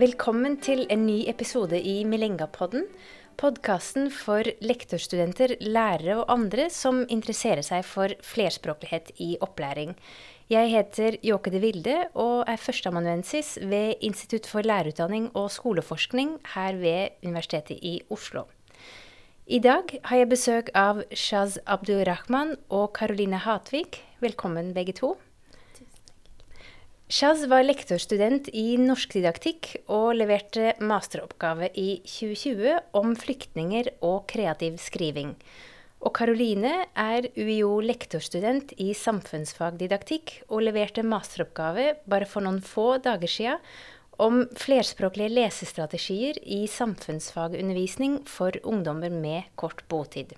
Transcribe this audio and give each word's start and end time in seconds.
Velkommen 0.00 0.54
til 0.62 0.86
en 0.88 1.02
ny 1.04 1.26
episode 1.28 1.76
i 1.76 2.06
Milengapodden. 2.08 2.86
Podkasten 3.36 4.06
for 4.14 4.46
lektorstudenter, 4.64 5.56
lærere 5.60 6.14
og 6.22 6.30
andre 6.32 6.68
som 6.72 7.02
interesserer 7.12 7.60
seg 7.66 7.82
for 7.84 8.14
flerspråklighet 8.24 9.10
i 9.20 9.34
opplæring. 9.44 9.92
Jeg 10.48 10.72
heter 10.72 11.18
Jåke 11.26 11.52
de 11.52 11.60
Vilde 11.60 11.98
og 12.14 12.48
er 12.48 12.62
førsteamanuensis 12.62 13.58
ved 13.60 14.00
Institutt 14.00 14.48
for 14.48 14.64
lærerutdanning 14.64 15.28
og 15.34 15.50
skoleforskning 15.52 16.38
her 16.54 16.80
ved 16.80 17.20
Universitetet 17.26 17.82
i 17.82 17.98
Oslo. 18.08 18.46
I 19.44 19.58
dag 19.58 19.98
har 20.06 20.22
jeg 20.22 20.32
besøk 20.32 20.70
av 20.72 21.02
Shaz 21.12 21.58
Abdurrahman 21.66 22.56
og 22.70 22.94
Karoline 22.96 23.42
Hatvik. 23.42 24.00
Velkommen 24.24 24.72
begge 24.72 24.96
to. 25.02 25.18
Shaz 27.20 27.42
var 27.52 27.66
lektorstudent 27.66 28.46
i 28.56 28.78
norskdidaktikk 28.80 29.66
og 29.92 30.14
leverte 30.16 30.70
masteroppgave 30.80 31.66
i 31.76 31.98
2020 32.08 32.78
om 32.96 33.10
flyktninger 33.12 33.90
og 34.08 34.22
kreativ 34.30 34.78
skriving. 34.80 35.34
Og 36.00 36.14
Karoline 36.16 36.86
er 36.96 37.28
UiO 37.36 37.74
lektorstudent 37.84 38.72
i 38.80 38.94
samfunnsfagdidaktikk 38.96 40.32
og 40.48 40.64
leverte 40.64 41.04
masteroppgave 41.04 41.90
bare 42.08 42.30
for 42.30 42.46
noen 42.46 42.62
få 42.64 42.94
dager 43.04 43.34
sia 43.34 43.58
om 44.16 44.46
flerspråklige 44.56 45.34
lesestrategier 45.42 46.40
i 46.40 46.62
samfunnsfagundervisning 46.72 48.22
for 48.24 48.56
ungdommer 48.64 49.12
med 49.12 49.52
kort 49.60 49.84
botid. 49.92 50.32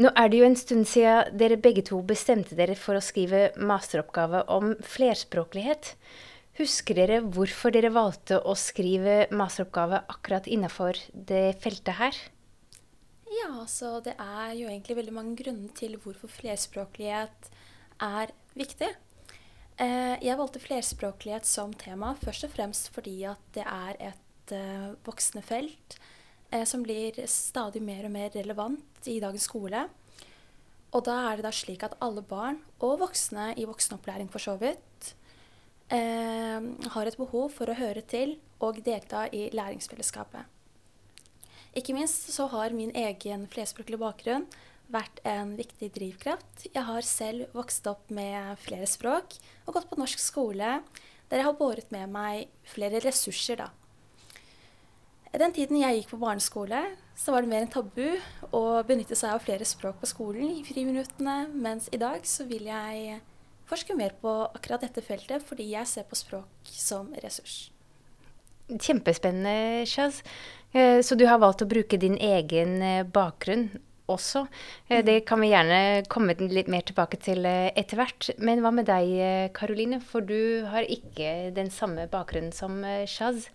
Nå 0.00 0.08
er 0.16 0.30
det 0.32 0.38
jo 0.40 0.46
en 0.46 0.56
stund 0.56 0.86
siden 0.88 1.34
dere 1.36 1.58
begge 1.60 1.82
to 1.84 1.98
bestemte 2.08 2.56
dere 2.56 2.76
for 2.80 2.96
å 2.96 3.04
skrive 3.04 3.50
masteroppgave 3.60 4.46
om 4.52 4.72
flerspråklighet. 4.88 5.92
Husker 6.56 6.96
dere 6.96 7.18
hvorfor 7.24 7.74
dere 7.74 7.92
valgte 7.92 8.38
å 8.40 8.54
skrive 8.56 9.26
masteroppgave 9.32 10.00
akkurat 10.14 10.48
innafor 10.48 10.96
det 11.12 11.58
feltet 11.60 11.98
her? 12.00 12.16
Ja, 13.32 13.64
så 13.68 13.98
det 14.04 14.14
er 14.20 14.52
jo 14.56 14.68
egentlig 14.68 14.96
veldig 14.96 15.14
mange 15.16 15.36
grunner 15.40 15.72
til 15.76 15.98
hvorfor 16.00 16.32
flerspråklighet 16.40 17.52
er 18.04 18.32
viktig. 18.56 18.90
Eh, 19.80 20.16
jeg 20.24 20.40
valgte 20.40 20.60
flerspråklighet 20.60 21.48
som 21.48 21.72
tema 21.76 22.14
først 22.20 22.48
og 22.48 22.52
fremst 22.56 22.90
fordi 22.96 23.22
at 23.28 23.40
det 23.56 23.64
er 23.64 24.00
et 24.12 24.56
uh, 24.56 24.92
voksende 25.06 25.44
felt 25.46 25.96
eh, 26.52 26.64
som 26.68 26.84
blir 26.84 27.16
stadig 27.26 27.82
mer 27.82 28.06
og 28.06 28.14
mer 28.14 28.30
relevant 28.36 29.08
i 29.10 29.18
dagens 29.22 29.48
skole. 29.48 29.86
Og 30.92 31.04
da 31.08 31.16
er 31.30 31.40
det 31.40 31.46
da 31.46 31.52
slik 31.56 31.82
at 31.86 31.96
alle 32.04 32.22
barn, 32.22 32.60
og 32.84 33.00
voksne 33.00 33.52
i 33.56 33.66
voksenopplæring 33.68 34.28
for 34.30 34.44
så 34.44 34.58
vidt, 34.60 35.14
eh, 35.88 36.60
har 36.94 37.06
et 37.06 37.16
behov 37.16 37.50
for 37.56 37.66
å 37.66 37.78
høre 37.78 38.02
til 38.02 38.36
og 38.60 38.82
delta 38.84 39.26
i 39.32 39.48
læringsfellesskapet. 39.50 40.44
Ikke 41.74 41.94
minst 41.96 42.28
så 42.34 42.46
har 42.52 42.74
min 42.76 42.92
egen 42.92 43.46
flerspråklige 43.48 43.98
bakgrunn 43.98 44.44
vært 44.92 45.22
en 45.24 45.54
viktig 45.56 45.88
drivkraft. 45.94 46.66
Jeg 46.68 46.84
har 46.84 47.00
selv 47.00 47.48
vokst 47.56 47.86
opp 47.88 48.10
med 48.12 48.58
flere 48.60 48.86
språk 48.86 49.38
og 49.64 49.78
gått 49.78 49.88
på 49.88 50.00
norsk 50.00 50.20
skole, 50.20 50.82
der 51.30 51.40
jeg 51.40 51.48
har 51.48 51.56
båret 51.56 51.88
med 51.94 52.12
meg 52.12 52.50
flere 52.68 53.00
ressurser, 53.00 53.56
da. 53.56 53.70
Den 55.32 55.52
tiden 55.56 55.78
jeg 55.80 55.96
gikk 55.96 56.10
på 56.12 56.20
barneskole, 56.20 56.82
så 57.16 57.32
var 57.32 57.40
det 57.40 57.48
mer 57.48 57.64
en 57.64 57.70
tabu 57.72 58.04
å 58.52 58.62
benytte 58.84 59.16
seg 59.16 59.32
av 59.32 59.40
flere 59.40 59.64
språk 59.64 60.02
på 60.02 60.10
skolen 60.10 60.50
i 60.58 60.64
friminuttene, 60.66 61.46
mens 61.56 61.88
i 61.88 62.00
dag 62.00 62.20
så 62.28 62.44
vil 62.50 62.66
jeg 62.68 63.20
forske 63.68 63.96
mer 63.96 64.12
på 64.20 64.32
akkurat 64.50 64.84
dette 64.84 65.04
feltet 65.04 65.44
fordi 65.48 65.70
jeg 65.72 65.88
ser 65.88 66.04
på 66.08 66.18
språk 66.20 66.68
som 66.68 67.08
ressurs. 67.24 67.70
Kjempespennende, 68.68 69.86
Shaz. 69.88 70.20
Eh, 70.72 71.00
så 71.00 71.16
du 71.16 71.24
har 71.28 71.40
valgt 71.40 71.64
å 71.64 71.70
bruke 71.70 71.96
din 72.00 72.18
egen 72.20 72.78
eh, 72.84 73.02
bakgrunn 73.04 73.70
også. 74.12 74.46
Eh, 74.88 75.00
det 75.00 75.22
mm. 75.22 75.26
kan 75.28 75.40
vi 75.40 75.50
gjerne 75.52 75.82
komme 76.12 76.36
litt 76.40 76.70
mer 76.72 76.84
tilbake 76.84 77.20
til 77.24 77.48
etter 77.48 78.00
hvert. 78.00 78.30
Men 78.36 78.60
hva 78.60 78.72
med 78.74 78.88
deg, 78.88 79.52
Karoline? 79.56 80.00
For 80.04 80.24
du 80.24 80.68
har 80.68 80.84
ikke 80.84 81.52
den 81.56 81.72
samme 81.72 82.04
bakgrunnen 82.12 82.52
som 82.52 82.82
Shaz. 83.08 83.48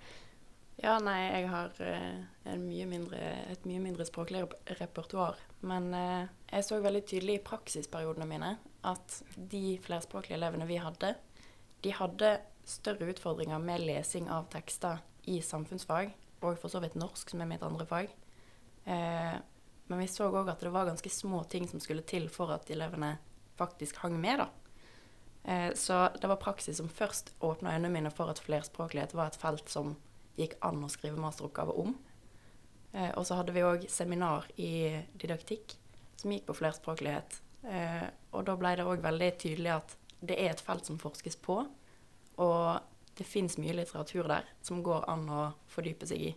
Ja, 0.78 1.00
nei, 1.02 1.18
jeg 1.26 1.48
har 1.50 1.72
uh, 1.82 2.58
mye 2.62 2.86
mindre, 2.86 3.18
et 3.50 3.64
mye 3.66 3.82
mindre 3.82 4.06
språklig 4.06 4.44
repertoar. 4.78 5.40
Men 5.66 5.90
uh, 5.96 6.30
jeg 6.52 6.68
så 6.68 6.78
veldig 6.84 7.02
tydelig 7.10 7.40
i 7.40 7.46
praksisperiodene 7.48 8.28
mine 8.30 8.52
at 8.86 9.16
de 9.36 9.80
flerspråklige 9.82 10.38
elevene 10.38 10.70
vi 10.70 10.78
hadde, 10.78 11.16
de 11.82 11.96
hadde 11.98 12.32
større 12.68 13.10
utfordringer 13.10 13.62
med 13.64 13.88
lesing 13.88 14.30
av 14.30 14.52
tekster 14.54 15.02
i 15.26 15.40
samfunnsfag, 15.42 16.14
og 16.46 16.62
for 16.62 16.70
så 16.70 16.82
vidt 16.84 16.98
norsk, 17.00 17.34
som 17.34 17.42
er 17.42 17.50
mitt 17.50 17.66
andre 17.66 17.90
fag. 17.90 18.14
Uh, 18.86 19.42
men 19.90 20.04
vi 20.04 20.09
så 20.12 20.30
òg 20.30 20.52
at 20.52 20.62
det 20.62 20.76
var 20.76 20.92
ganske 20.92 21.09
små 21.09 21.42
ting 21.50 21.66
som 21.72 21.82
skulle 21.82 22.06
til 22.06 22.30
for 22.30 22.54
at 22.54 22.70
elevene 22.70 23.16
faktisk 23.58 23.98
hang 24.04 24.20
med, 24.22 24.44
da. 24.44 24.50
Så 25.80 25.96
det 26.20 26.28
var 26.28 26.42
praksis 26.44 26.76
som 26.82 26.90
først 26.92 27.30
åpna 27.40 27.78
øynene 27.78 27.94
mine 27.94 28.09
for 28.12 28.28
at 28.28 28.42
flerspråklighet 28.44 29.14
var 29.16 29.32
et 29.32 29.38
felt 29.40 29.72
som 29.72 29.94
gikk 30.38 30.58
an 30.66 30.84
å 30.86 30.92
skrive 30.92 31.20
masteroppgave 31.22 31.75
om. 31.81 31.96
Eh, 32.94 33.12
og 33.18 33.25
så 33.28 33.40
hadde 33.40 33.56
vi 33.56 33.66
òg 33.66 33.88
seminar 33.92 34.48
i 34.62 34.72
didaktikk 35.20 35.75
som 36.18 36.34
gikk 36.34 36.48
på 36.48 36.58
flerspråklighet. 36.62 37.40
Eh, 37.68 38.08
og 38.31 38.46
da 38.47 38.56
ble 38.58 38.76
det 38.78 38.86
òg 38.88 39.03
veldig 39.03 39.31
tydelig 39.42 39.74
at 39.76 39.97
det 40.20 40.38
er 40.40 40.53
et 40.53 40.64
felt 40.64 40.88
som 40.88 40.97
forskes 41.02 41.38
på, 41.46 41.59
og 42.42 43.18
det 43.18 43.26
fins 43.26 43.58
mye 43.62 43.76
litteratur 43.78 44.30
der 44.30 44.46
som 44.66 44.84
går 44.86 45.06
an 45.09 45.26
å 45.30 45.44
fordype 45.74 46.09
seg 46.09 46.30
i. 46.30 46.34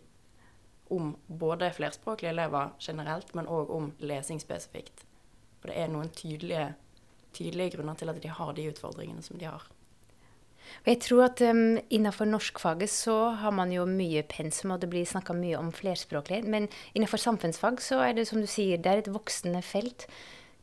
Om 0.91 1.13
både 1.29 1.71
flerspråklige 1.77 2.33
elever 2.33 2.73
generelt, 2.83 3.35
men 3.37 3.49
òg 3.49 3.71
om 3.73 3.93
lesing 4.03 4.41
spesifikt. 4.43 5.05
For 5.61 5.71
det 5.71 5.77
er 5.79 5.93
noen 5.93 6.09
tydelige, 6.17 6.73
tydelige 7.37 7.77
grunner 7.77 8.01
til 8.01 8.11
at 8.11 8.21
de 8.23 8.33
har 8.33 8.57
de 8.57 8.67
utfordringene 8.73 9.23
som 9.23 9.39
de 9.39 9.49
har. 9.49 9.69
Jeg 10.87 11.01
tror 11.05 11.27
at 11.29 11.43
um, 11.45 11.79
Innenfor 11.93 12.29
norskfaget 12.29 12.93
så 12.93 13.17
har 13.41 13.55
man 13.55 13.73
jo 13.75 13.87
mye 13.89 14.23
pensum, 14.29 14.75
og 14.75 14.83
det 14.83 14.91
blir 14.93 15.09
snakka 15.09 15.37
mye 15.37 15.59
om 15.59 15.73
flerspråklighet. 15.75 16.49
Men 16.49 16.69
innenfor 16.95 17.21
samfunnsfag 17.23 17.83
så 17.85 18.01
er 18.05 18.17
det 18.17 18.29
som 18.31 18.43
du 18.43 18.49
sier, 18.51 18.81
det 18.81 18.93
er 18.93 19.03
et 19.03 19.13
voksende 19.13 19.63
felt. 19.67 20.09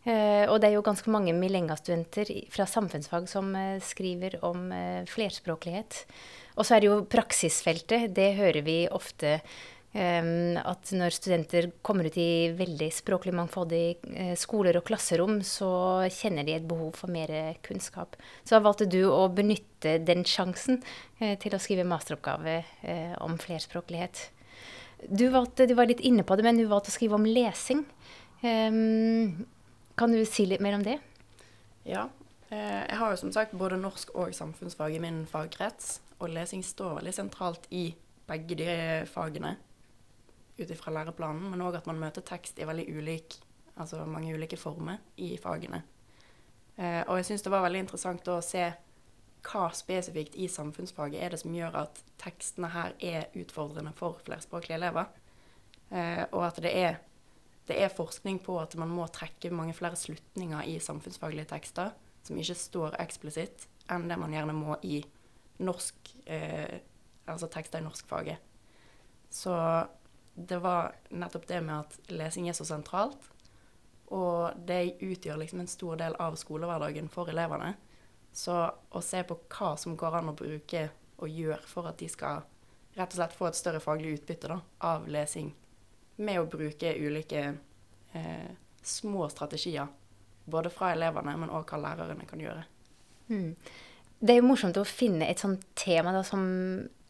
Uh, 0.07 0.47
og 0.47 0.61
det 0.63 0.69
er 0.69 0.77
jo 0.77 0.85
ganske 0.85 1.11
mange 1.11 1.33
Milenga-studenter 1.35 2.31
fra 2.53 2.67
samfunnsfag 2.69 3.27
som 3.27 3.51
uh, 3.57 3.75
skriver 3.83 4.39
om 4.47 4.69
uh, 4.71 5.03
flerspråklighet. 5.09 6.05
Og 6.57 6.65
så 6.65 6.77
er 6.77 6.83
det 6.83 6.89
jo 6.89 7.01
praksisfeltet. 7.11 8.13
Det 8.15 8.31
hører 8.39 8.63
vi 8.65 8.77
ofte 8.89 9.37
at 9.97 10.91
når 10.93 11.15
studenter 11.15 11.69
kommer 11.85 12.05
ut 12.05 12.17
i 12.21 12.51
veldig 12.53 12.89
språklig 12.93 13.33
mangfoldige 13.33 13.97
uh, 14.11 14.33
skoler 14.37 14.77
og 14.77 14.85
klasserom, 14.85 15.39
så 15.41 15.69
kjenner 16.13 16.45
de 16.45 16.53
et 16.57 16.67
behov 16.67 16.93
for 16.99 17.09
mer 17.09 17.31
kunnskap. 17.65 18.17
Så 18.45 18.59
valgte 18.61 18.85
du 18.85 19.07
å 19.09 19.23
benytte 19.33 19.97
den 20.05 20.25
sjansen 20.27 20.81
uh, 21.21 21.33
til 21.41 21.55
å 21.55 21.61
skrive 21.61 21.87
masteroppgave 21.87 22.59
uh, 22.61 23.15
om 23.25 23.39
flerspråklighet. 23.41 24.27
Du, 25.07 25.27
valgte, 25.33 25.65
du, 25.69 25.73
var 25.77 25.89
litt 25.89 26.03
inne 26.05 26.25
på 26.27 26.37
det, 26.37 26.45
men 26.45 26.59
du 26.59 26.67
valgte 26.69 26.93
å 26.93 26.97
skrive 26.97 27.17
om 27.17 27.25
lesing. 27.25 27.83
Kan 28.41 30.13
du 30.13 30.23
si 30.29 30.45
litt 30.49 30.61
mer 30.61 30.77
om 30.77 30.85
det? 30.85 30.95
Ja. 31.85 32.07
jeg 32.49 32.97
har 32.97 33.13
jo 33.13 33.19
som 33.21 33.33
sagt 33.33 33.53
både 33.57 33.77
norsk 33.81 34.13
og 34.17 34.33
samfunnsfag 34.33 34.97
i 34.97 35.01
min 35.01 35.21
fagkrets. 35.29 35.99
Og 36.17 36.33
lesing 36.33 36.65
står 36.65 36.97
veldig 36.99 37.13
sentralt 37.13 37.69
i 37.69 37.91
begge 38.29 38.57
de 38.57 38.73
fagene 39.09 39.55
ut 40.57 40.71
ifra 40.73 40.93
læreplanen, 40.93 41.51
men 41.51 41.61
òg 41.61 41.77
at 41.79 41.87
man 41.89 41.99
møter 42.01 42.25
tekst 42.25 42.59
i 42.59 42.67
veldig 42.67 42.87
ulik, 42.97 43.37
altså 43.77 44.05
mange 44.09 44.33
ulike 44.33 44.57
former 44.57 44.99
i 45.21 45.35
fagene. 45.41 45.83
Eh, 46.77 47.01
og 47.07 47.17
jeg 47.19 47.29
syns 47.31 47.45
det 47.45 47.53
var 47.53 47.65
veldig 47.65 47.85
interessant 47.85 48.29
å 48.29 48.41
se 48.45 48.65
hva 49.47 49.67
spesifikt 49.75 50.35
i 50.35 50.47
samfunnsfaget 50.51 51.21
er 51.23 51.33
det 51.33 51.39
som 51.41 51.53
gjør 51.55 51.77
at 51.83 52.01
tekstene 52.21 52.69
her 52.73 52.95
er 52.99 53.29
utfordrende 53.37 53.93
for 53.97 54.19
flerspråklige 54.25 54.79
elever. 54.79 55.07
Eh, 55.89 56.23
og 56.31 56.43
at 56.49 56.59
det 56.63 56.73
er, 56.75 56.99
det 57.69 57.77
er, 57.79 57.93
forskning 57.93 58.41
på 58.43 58.57
at 58.59 58.75
man 58.79 58.91
må 58.91 59.07
trekke 59.13 59.53
mange 59.55 59.75
flere 59.77 59.99
slutninger 59.99 60.67
i 60.67 60.79
samfunnsfaglige 60.83 61.47
tekster 61.53 61.93
som 62.27 62.39
ikke 62.39 62.57
står 62.59 62.97
eksplisitt, 62.99 63.69
enn 63.93 64.09
det 64.09 64.17
man 64.19 64.33
gjerne 64.35 64.55
må 64.57 64.75
i 64.83 64.99
norsk, 65.63 66.11
eh, 66.25 66.81
altså 67.25 67.47
tekster 67.51 67.79
i 67.79 67.85
norskfaget. 67.85 68.43
Så 69.31 69.53
det 70.37 70.59
var 70.61 70.95
nettopp 71.09 71.47
det 71.47 71.61
med 71.65 71.79
at 71.79 72.11
lesing 72.13 72.49
er 72.49 72.53
så 72.53 72.65
sentralt. 72.65 73.23
Og 74.13 74.53
det 74.67 74.99
utgjør 75.01 75.41
liksom 75.41 75.63
en 75.63 75.71
stor 75.71 75.97
del 75.97 76.15
av 76.21 76.37
skolehverdagen 76.37 77.09
for 77.09 77.29
elevene. 77.31 77.73
Så 78.31 78.53
å 78.69 79.01
se 79.01 79.23
på 79.25 79.39
hva 79.49 79.71
som 79.81 79.97
går 79.97 80.19
an 80.19 80.29
å 80.29 80.35
bruke 80.37 80.83
og 81.17 81.33
gjøre 81.33 81.65
for 81.65 81.89
at 81.89 81.97
de 81.97 82.09
skal 82.11 82.45
rett 82.97 83.13
og 83.13 83.17
slett 83.17 83.33
få 83.37 83.47
et 83.49 83.57
større 83.57 83.81
faglig 83.81 84.13
utbytte 84.19 84.51
da, 84.51 84.59
av 84.85 85.07
lesing, 85.09 85.49
med 86.21 86.39
å 86.41 86.47
bruke 86.49 86.93
ulike 86.97 87.43
eh, 88.13 88.49
små 88.81 89.25
strategier. 89.33 89.89
Både 90.45 90.69
fra 90.73 90.93
elevene, 90.93 91.33
men 91.37 91.53
òg 91.53 91.65
hva 91.69 91.81
lærerne 91.81 92.29
kan 92.29 92.41
gjøre. 92.41 92.63
Mm. 93.33 93.51
Det 94.19 94.33
er 94.33 94.39
jo 94.39 94.47
morsomt 94.47 94.77
å 94.77 94.85
finne 94.87 95.27
et 95.29 95.41
sånt 95.41 95.65
tema 95.77 96.13
da, 96.13 96.23
som 96.25 96.45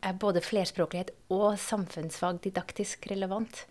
er 0.06 0.20
både 0.20 0.44
flerspråklighet 0.46 1.14
og 1.34 1.58
samfunnsfag 1.62 2.42
didaktisk 2.44 3.08
relevant. 3.12 3.66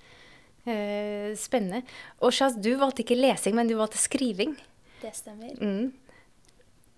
Eh, 0.66 1.30
spennende. 1.38 1.84
Og 2.26 2.34
Shaz, 2.34 2.56
du 2.58 2.72
valgte 2.80 3.04
ikke 3.04 3.18
lesing, 3.18 3.54
men 3.54 3.70
du 3.70 3.76
valgte 3.78 4.00
skriving. 4.02 4.56
Det 5.02 5.12
stemmer. 5.14 5.54
Mm. 5.60 5.92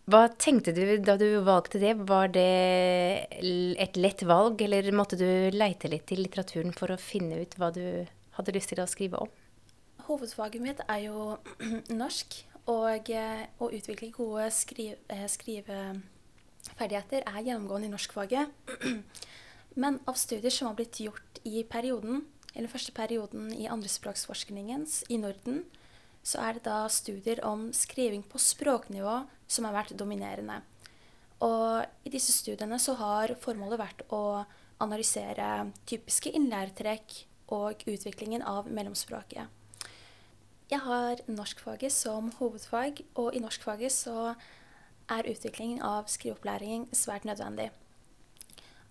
Hva 0.08 0.22
tenkte 0.40 0.72
du 0.72 0.82
da 1.04 1.18
du 1.20 1.26
valgte 1.44 1.80
det? 1.82 1.92
Var 2.08 2.30
det 2.32 2.48
et 3.84 3.98
lett 4.00 4.24
valg, 4.24 4.62
eller 4.64 4.88
måtte 4.96 5.18
du 5.20 5.28
leite 5.52 5.90
litt 5.92 6.08
i 6.14 6.16
litteraturen 6.16 6.72
for 6.72 6.94
å 6.94 7.00
finne 7.00 7.42
ut 7.42 7.58
hva 7.60 7.68
du 7.74 8.06
hadde 8.38 8.54
lyst 8.56 8.72
til 8.72 8.80
å 8.80 8.88
skrive 8.88 9.20
om? 9.20 9.34
Hovedfaget 10.06 10.64
mitt 10.64 10.80
er 10.88 11.02
jo 11.10 11.36
norsk, 12.02 12.38
og 12.72 13.10
eh, 13.12 13.44
å 13.60 13.68
utvikle 13.68 14.08
gode 14.16 14.48
skrive, 14.56 14.96
eh, 15.12 16.00
skriveferdigheter 16.68 17.24
er 17.26 17.44
gjennomgående 17.44 17.88
i 17.88 17.92
norskfaget. 17.92 18.50
Men 19.82 20.00
av 20.06 20.14
studier 20.14 20.50
som 20.50 20.68
har 20.68 20.76
blitt 20.76 21.00
gjort 21.00 21.40
i 21.44 21.64
perioden, 21.64 22.26
eller 22.54 22.68
første 22.68 22.92
perioden 22.92 23.52
i 23.52 23.68
andrespråksforskningens 23.68 25.04
i 25.08 25.18
Norden, 25.18 25.64
så 26.22 26.42
er 26.42 26.54
det 26.58 26.64
da 26.66 26.88
studier 26.88 27.40
om 27.46 27.70
skriving 27.72 28.24
på 28.26 28.38
språknivå 28.38 29.22
som 29.48 29.64
har 29.64 29.76
vært 29.76 29.96
dominerende. 29.96 30.60
Og 31.40 31.86
i 32.04 32.10
disse 32.10 32.32
studiene 32.34 32.78
så 32.82 32.96
har 32.98 33.36
formålet 33.40 33.78
vært 33.78 34.02
å 34.10 34.44
analysere 34.82 35.70
typiske 35.86 36.32
innlæretrekk 36.34 37.22
og 37.54 37.86
utviklingen 37.86 38.42
av 38.42 38.66
mellomspråket. 38.68 39.46
Jeg 40.68 40.84
har 40.84 41.22
norskfaget 41.30 41.94
som 41.94 42.28
hovedfag, 42.36 43.00
og 43.16 43.32
i 43.32 43.40
norskfaget 43.40 43.94
så 43.94 44.34
er 45.10 45.28
utviklingen 45.30 45.82
av 45.84 46.08
skriveopplæring 46.12 46.88
svært 46.96 47.26
nødvendig. 47.28 47.70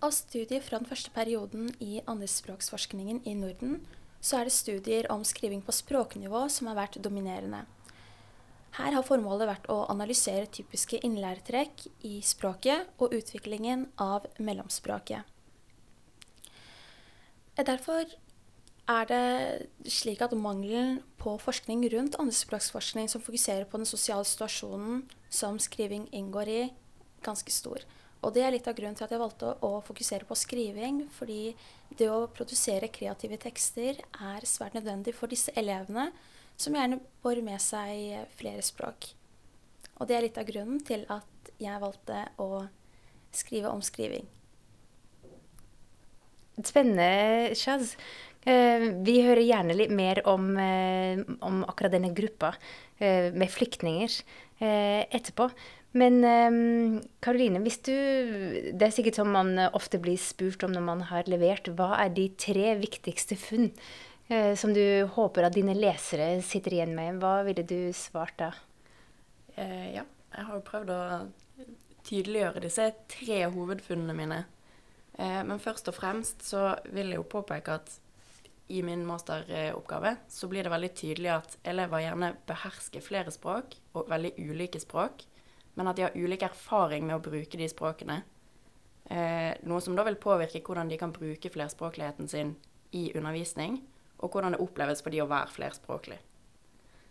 Av 0.02 0.12
studier 0.14 0.62
fra 0.62 0.78
den 0.78 0.86
første 0.86 1.10
perioden 1.10 1.72
i 1.82 2.02
andrespråksforskningen 2.06 3.24
i 3.26 3.34
Norden, 3.34 3.80
så 4.20 4.38
er 4.38 4.46
det 4.46 4.54
studier 4.54 5.08
om 5.10 5.24
skriving 5.26 5.62
på 5.62 5.74
språknivå 5.74 6.44
som 6.50 6.70
har 6.70 6.78
vært 6.78 7.00
dominerende. 7.02 7.64
Her 8.78 8.94
har 8.94 9.06
formålet 9.06 9.48
vært 9.48 9.66
å 9.72 9.80
analysere 9.90 10.46
typiske 10.54 11.00
innlæretrekk 11.02 11.86
i 12.06 12.20
språket 12.22 12.86
og 13.02 13.14
utviklingen 13.16 13.88
av 13.98 14.28
mellomspråket. 14.38 15.26
Derfor 17.58 18.06
er 18.88 19.08
det 19.10 19.90
slik 19.90 20.22
at 20.22 20.36
mangelen 20.38 21.00
på 21.18 21.34
forskning 21.42 21.82
rundt 21.90 22.20
andrespråksforskning 22.22 23.10
som 23.10 23.24
fokuserer 23.24 23.66
på 23.66 23.80
den 23.80 23.88
sosiale 23.88 24.24
situasjonen 24.24 25.02
som 25.28 25.58
skriving 25.60 26.08
inngår 26.12 26.48
i, 26.48 26.62
ganske 27.24 27.52
stor. 27.52 27.84
Og 28.24 28.34
det 28.34 28.42
er 28.42 28.54
litt 28.54 28.66
av 28.66 28.74
grunnen 28.74 28.96
til 28.98 29.06
at 29.06 29.12
jeg 29.14 29.22
valgte 29.22 29.52
å, 29.62 29.78
fokusere 29.86 30.26
på 30.26 30.36
skriving, 30.38 31.04
fordi 31.14 31.52
det 31.98 32.08
å 32.10 32.26
produsere 32.34 32.90
kreative 32.90 33.38
tekster 33.40 34.00
er 34.02 34.48
svært 34.48 34.74
nødvendig 34.74 35.14
for 35.14 35.30
disse 35.30 35.54
elevene, 35.58 36.10
som 36.58 36.74
gjerne 36.74 36.98
bor 37.22 37.38
med 37.46 37.62
seg 37.62 38.26
flere 38.38 38.64
språk. 38.66 39.12
Og 39.98 40.10
det 40.10 40.16
er 40.16 40.26
litt 40.26 40.40
av 40.40 40.48
grunnen 40.48 40.82
til 40.82 41.04
at 41.10 41.52
jeg 41.62 41.82
valgte 41.82 42.24
å 42.42 42.66
skrive 43.34 43.70
om 43.70 43.82
skriving. 43.84 44.26
Spennende, 46.58 47.54
Shaz. 47.54 47.94
Eh, 48.42 48.88
vi 49.06 49.20
hører 49.22 49.44
gjerne 49.44 49.76
litt 49.76 49.92
mer 49.94 50.20
om, 50.26 50.50
eh, 50.58 51.20
om 51.44 51.62
akkurat 51.66 51.92
denne 51.94 52.14
gruppa 52.14 52.54
eh, 52.98 53.30
med 53.34 53.50
flyktninger 53.50 54.10
etterpå. 54.60 55.48
Men 55.98 56.18
Karoline, 57.24 57.62
hvis 57.64 57.78
Det 57.86 58.82
er 58.82 58.92
sikkert 58.92 59.16
som 59.16 59.30
man 59.32 59.54
ofte 59.72 60.00
blir 60.02 60.18
spurt 60.20 60.62
om 60.66 60.74
når 60.74 60.84
man 60.84 61.04
har 61.08 61.30
levert. 61.30 61.70
Hva 61.78 61.94
er 62.02 62.12
de 62.12 62.26
tre 62.36 62.74
viktigste 62.76 63.38
funn 63.40 63.70
som 64.28 64.74
du 64.76 65.08
håper 65.14 65.46
at 65.46 65.56
dine 65.56 65.78
lesere 65.78 66.42
sitter 66.44 66.76
igjen 66.76 66.96
med? 66.98 67.22
Hva 67.22 67.40
ville 67.46 67.64
du 67.64 67.94
svart 67.96 68.36
da? 68.42 68.50
Eh, 69.58 69.94
ja, 69.94 70.04
jeg 70.36 70.46
har 70.46 70.54
jo 70.54 70.66
prøvd 70.66 70.92
å 70.94 71.00
tydeliggjøre 72.06 72.62
disse 72.62 72.84
tre 73.10 73.40
hovedfunnene 73.50 74.14
mine. 74.16 74.42
Eh, 75.18 75.40
men 75.46 75.62
først 75.62 75.90
og 75.90 75.96
fremst 75.96 76.44
så 76.46 76.70
vil 76.92 77.10
jeg 77.10 77.18
jo 77.18 77.30
påpeke 77.32 77.78
at 77.80 77.96
i 78.68 78.82
min 78.82 79.06
masteroppgave 79.06 80.16
så 80.28 80.48
blir 80.48 80.64
det 80.64 80.72
veldig 80.72 80.90
tydelig 80.94 81.30
at 81.32 81.56
elever 81.64 82.02
gjerne 82.04 82.32
behersker 82.48 83.04
flere 83.04 83.32
språk, 83.32 83.78
og 83.96 84.10
veldig 84.10 84.34
ulike 84.36 84.80
språk, 84.82 85.24
men 85.78 85.88
at 85.88 85.96
de 85.96 86.04
har 86.04 86.16
ulik 86.16 86.44
erfaring 86.44 87.06
med 87.08 87.16
å 87.16 87.22
bruke 87.24 87.60
de 87.60 87.68
språkene. 87.70 88.20
Eh, 89.08 89.54
noe 89.64 89.80
som 89.80 89.96
da 89.96 90.04
vil 90.04 90.20
påvirke 90.20 90.60
hvordan 90.64 90.90
de 90.92 90.98
kan 91.00 91.14
bruke 91.16 91.52
flerspråkligheten 91.54 92.28
sin 92.28 92.56
i 92.92 93.08
undervisning, 93.16 93.80
og 94.18 94.34
hvordan 94.34 94.52
det 94.52 94.60
oppleves 94.60 95.00
for 95.04 95.14
de 95.14 95.22
å 95.24 95.30
være 95.30 95.54
flerspråklig. 95.54 96.20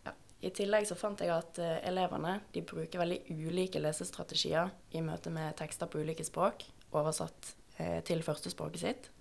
Ja. 0.06 0.14
I 0.46 0.54
tillegg 0.54 0.86
så 0.86 1.00
fant 1.00 1.26
jeg 1.26 1.34
at 1.34 1.58
eh, 1.58 1.80
elevene 1.90 2.38
de 2.54 2.62
bruker 2.62 3.02
veldig 3.02 3.24
ulike 3.34 3.82
lesestrategier 3.82 4.70
i 4.94 5.02
møte 5.02 5.34
med 5.34 5.58
tekster 5.58 5.90
på 5.90 6.06
ulike 6.06 6.28
språk, 6.28 6.68
oversatt 6.94 7.56
eh, 7.82 8.04
til 8.06 8.22
førstespråket 8.26 8.86
sitt 8.86 9.14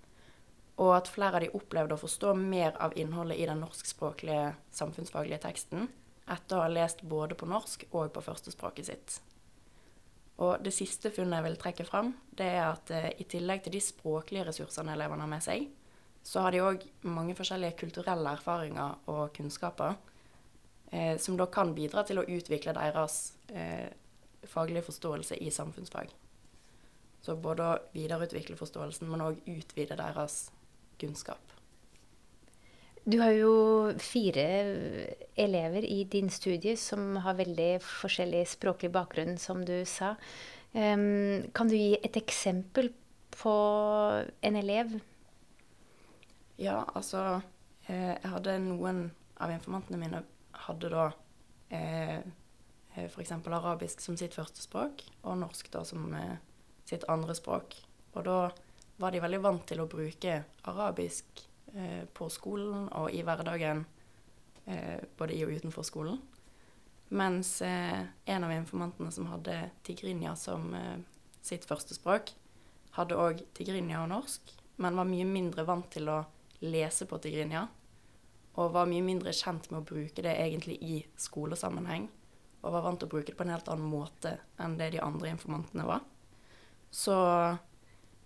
og 0.77 0.91
at 0.93 1.09
flere 1.09 1.39
av 1.39 1.43
de 1.43 1.53
opplevde 1.57 1.95
å 1.95 2.01
forstå 2.01 2.33
mer 2.37 2.75
av 2.83 2.93
innholdet 2.99 3.39
i 3.41 3.47
den 3.49 3.63
norskspråklige 3.65 4.51
samfunnsfaglige 4.77 5.41
teksten 5.47 5.87
etter 6.27 6.57
å 6.57 6.65
ha 6.65 6.69
lest 6.69 7.01
både 7.01 7.37
på 7.39 7.47
norsk 7.49 7.87
og 7.91 8.11
på 8.13 8.23
førstespråket 8.25 8.89
sitt. 8.89 9.17
Og 10.43 10.61
det 10.61 10.73
siste 10.75 11.09
funnet 11.13 11.39
jeg 11.39 11.45
vil 11.47 11.57
trekke 11.61 11.85
fram, 11.87 12.11
det 12.37 12.49
er 12.59 12.65
at 12.67 12.91
eh, 12.93 13.09
i 13.17 13.25
tillegg 13.25 13.63
til 13.65 13.73
de 13.73 13.81
språklige 13.81 14.45
ressursene 14.45 14.93
elevene 14.93 15.25
har 15.25 15.31
med 15.31 15.45
seg, 15.45 15.65
så 16.21 16.43
har 16.43 16.53
de 16.53 16.61
òg 16.61 16.83
mange 17.07 17.33
forskjellige 17.37 17.79
kulturelle 17.79 18.35
erfaringer 18.37 18.99
og 19.09 19.31
kunnskaper 19.33 19.95
eh, 20.91 21.15
som 21.23 21.39
da 21.39 21.47
kan 21.49 21.73
bidra 21.73 22.03
til 22.05 22.21
å 22.21 22.27
utvikle 22.27 22.75
deres 22.77 23.17
eh, 23.49 23.87
faglige 24.45 24.85
forståelse 24.91 25.39
i 25.41 25.49
samfunnsfag. 25.53 26.11
Så 27.23 27.33
både 27.41 27.65
å 27.65 27.79
videreutvikle 27.95 28.59
forståelsen, 28.59 29.09
men 29.09 29.25
òg 29.25 29.41
utvide 29.49 29.97
deres 29.97 30.51
kunnskap. 31.01 31.41
Du 33.07 33.21
har 33.21 33.31
jo 33.31 33.51
fire 34.03 34.45
elever 35.39 35.85
i 35.87 36.01
din 36.11 36.27
studie 36.33 36.75
som 36.75 37.15
har 37.23 37.37
veldig 37.39 37.77
forskjellig 37.85 38.43
språklig 38.51 38.91
bakgrunn, 38.91 39.37
som 39.39 39.61
du 39.63 39.77
sa. 39.87 40.17
Kan 40.73 41.71
du 41.71 41.75
gi 41.77 41.93
et 42.03 42.19
eksempel 42.19 42.91
på 43.31 43.53
en 44.41 44.59
elev? 44.59 44.97
Ja, 46.57 46.81
altså 46.95 47.41
eh, 47.87 48.17
Jeg 48.17 48.31
hadde 48.31 48.57
noen 48.65 49.05
av 49.37 49.53
informantene 49.53 49.99
mine 50.01 50.23
hadde 50.65 50.89
da 50.89 51.07
eh, 51.69 52.17
eh 52.17 53.05
f.eks. 53.05 53.31
arabisk 53.31 54.01
som 54.01 54.17
sitt 54.17 54.33
første 54.33 54.63
språk, 54.63 55.03
og 55.21 55.37
norsk 55.37 55.69
da 55.73 55.83
som 55.85 56.09
eh, 56.17 56.39
sitt 56.89 57.05
andre 57.07 57.35
språk. 57.37 57.77
Og 58.15 58.25
da 58.25 58.37
var 58.97 59.13
de 59.13 59.21
veldig 59.21 59.41
vant 59.43 59.65
til 59.69 59.81
å 59.81 59.89
bruke 59.89 60.39
arabisk 60.69 61.43
eh, 61.73 62.03
på 62.13 62.29
skolen 62.33 62.87
og 62.97 63.13
i 63.13 63.21
hverdagen, 63.25 63.85
eh, 64.65 64.97
både 65.17 65.37
i 65.37 65.43
og 65.45 65.53
utenfor 65.57 65.85
skolen. 65.85 66.17
Mens 67.09 67.61
eh, 67.61 68.01
en 68.25 68.43
av 68.43 68.51
informantene 68.51 69.11
som 69.11 69.29
hadde 69.31 69.69
tigrinja 69.87 70.35
som 70.35 70.73
eh, 70.75 70.97
sitt 71.41 71.65
første 71.65 71.95
språk, 71.95 72.33
hadde 72.97 73.19
òg 73.19 73.43
tigrinja 73.55 74.01
og 74.01 74.11
norsk, 74.11 74.51
men 74.81 74.97
var 74.97 75.07
mye 75.07 75.27
mindre 75.29 75.63
vant 75.67 75.87
til 75.93 76.09
å 76.11 76.23
lese 76.65 77.07
på 77.07 77.19
tigrinja. 77.21 77.67
Og 78.57 78.73
var 78.73 78.89
mye 78.89 79.05
mindre 79.05 79.31
kjent 79.37 79.69
med 79.69 79.83
å 79.83 79.87
bruke 79.87 80.23
det 80.25 80.33
egentlig 80.33 80.79
i 80.81 80.99
skolesammenheng. 81.21 82.07
Og 82.65 82.73
var 82.73 82.83
vant 82.83 82.99
til 82.99 83.07
å 83.07 83.13
bruke 83.13 83.29
det 83.29 83.37
på 83.37 83.45
en 83.45 83.53
helt 83.53 83.69
annen 83.69 83.91
måte 83.91 84.33
enn 84.57 84.79
det 84.79 84.89
de 84.95 85.01
andre 85.03 85.29
informantene 85.29 85.85
var. 85.85 86.01
Så 86.89 87.13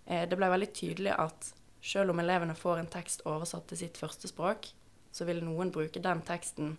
det 0.04 0.34
ble 0.36 0.48
veldig 0.50 0.68
tydelig 0.74 1.12
at 1.14 1.52
selv 1.82 2.10
om 2.10 2.20
elevene 2.22 2.54
får 2.58 2.80
en 2.80 2.90
tekst 2.90 3.24
oversatt 3.26 3.68
til 3.70 3.78
sitt 3.84 3.98
første 3.98 4.30
språk, 4.30 4.66
så 5.12 5.26
vil 5.28 5.42
noen 5.44 5.70
bruke 5.74 6.02
den 6.02 6.22
teksten 6.26 6.76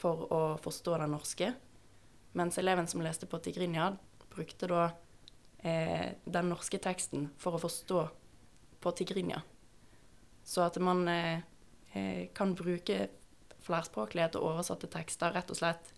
for 0.00 0.26
å 0.32 0.40
forstå 0.60 0.96
den 1.02 1.14
norske. 1.14 1.52
Mens 2.36 2.58
eleven 2.58 2.88
som 2.88 3.02
leste 3.04 3.28
på 3.28 3.40
tigrinja, 3.42 3.92
brukte 4.30 4.68
da 4.70 4.82
eh, 5.58 6.16
den 6.24 6.50
norske 6.52 6.78
teksten 6.82 7.28
for 7.38 7.56
å 7.56 7.62
forstå 7.62 8.04
på 8.80 8.92
tigrinja. 8.96 9.42
Så 10.44 10.64
at 10.64 10.78
man 10.82 11.06
eh, 11.08 11.42
eh, 11.92 12.28
kan 12.34 12.54
bruke 12.56 13.08
flerspråklighet 13.60 14.38
og 14.38 14.54
oversatte 14.54 14.88
tekster 14.90 15.34
rett 15.36 15.50
og 15.52 15.58
slett 15.58 15.92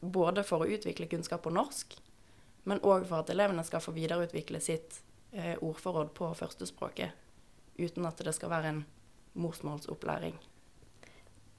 både 0.00 0.44
for 0.46 0.62
å 0.62 0.70
utvikle 0.70 1.08
kunnskap 1.10 1.44
på 1.44 1.54
norsk, 1.54 1.94
men 2.68 2.82
òg 2.86 3.06
for 3.08 3.22
at 3.22 3.30
elevene 3.32 3.64
skal 3.66 3.82
få 3.82 3.94
videreutvikle 3.96 4.60
sitt 4.62 4.98
eh, 4.98 5.07
ordforråd 5.60 6.14
på 6.16 6.30
førstespråket 6.34 7.12
uten 7.78 8.06
at 8.08 8.20
det 8.24 8.34
skal 8.34 8.50
være 8.50 8.72
en 8.72 8.84
morsmålsopplæring. 9.38 10.34